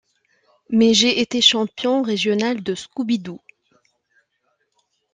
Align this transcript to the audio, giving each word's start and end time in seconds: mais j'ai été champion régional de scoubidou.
mais 0.71 0.95
j'ai 0.95 1.21
été 1.21 1.41
champion 1.41 2.01
régional 2.01 2.63
de 2.63 2.73
scoubidou. 2.73 3.39